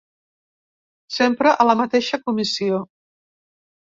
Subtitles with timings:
[1.17, 2.81] Sempre a la mateixa comissió.